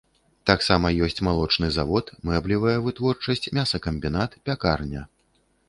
[0.49, 5.09] Таксама ёсць малочны завод, мэблевая вытворчасць, мясакамбінат, пякарня.